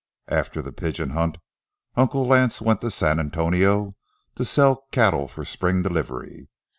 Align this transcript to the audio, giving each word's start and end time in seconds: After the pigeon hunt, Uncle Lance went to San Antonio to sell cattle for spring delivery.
After 0.29 0.63
the 0.63 0.71
pigeon 0.73 1.11
hunt, 1.11 1.37
Uncle 1.95 2.25
Lance 2.25 2.59
went 2.59 2.81
to 2.81 2.89
San 2.89 3.19
Antonio 3.19 3.93
to 4.33 4.43
sell 4.43 4.87
cattle 4.91 5.27
for 5.27 5.45
spring 5.45 5.83
delivery. 5.83 6.49